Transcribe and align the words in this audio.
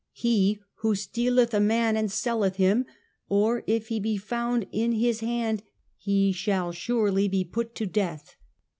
"He 0.25 0.59
who 0.77 0.95
stealeth 0.95 1.53
a 1.53 1.59
man 1.59 1.95
and 1.95 2.11
selleth 2.11 2.55
him, 2.55 2.87
or 3.29 3.63
if 3.67 3.89
he 3.89 3.99
be 3.99 4.17
found 4.17 4.65
in 4.71 4.93
his 4.93 5.19
hand, 5.19 5.61
he 5.95 6.31
shall 6.31 6.71
surely 6.71 7.27
be 7.27 7.43
put 7.43 7.75
to 7.75 7.85
death." 7.85 8.35